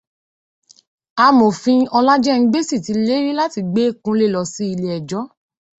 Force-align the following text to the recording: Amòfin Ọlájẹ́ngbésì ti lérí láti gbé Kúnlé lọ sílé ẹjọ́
Amòfin 1.25 1.79
Ọlájẹ́ngbésì 1.97 2.75
ti 2.85 2.93
lérí 3.05 3.31
láti 3.39 3.59
gbé 3.71 3.83
Kúnlé 4.03 4.25
lọ 4.33 4.41
sílé 4.53 4.87
ẹjọ́ 4.97 5.21